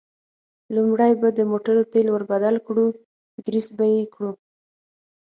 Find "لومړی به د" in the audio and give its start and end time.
0.75-1.39